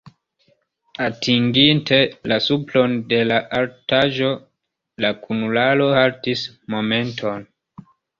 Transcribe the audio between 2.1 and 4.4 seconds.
la supron de la altaĵo,